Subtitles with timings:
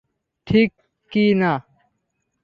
[0.47, 0.69] ঠিক
[1.11, 1.53] কি না?